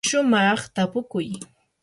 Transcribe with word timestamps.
shumaq 0.09 0.61
tapukuy. 0.75 1.29